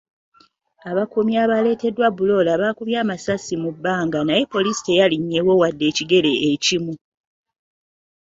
[0.89, 6.93] Abakuumi abaleeteddwa Bulola baakubye amasasi mu bbanga naye poliisi teyalinnyewo wadde ekigere ekimu.